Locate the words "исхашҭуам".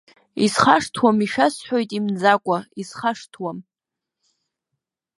0.45-1.17, 2.81-3.57